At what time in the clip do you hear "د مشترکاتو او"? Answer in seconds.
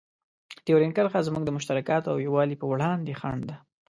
1.45-2.17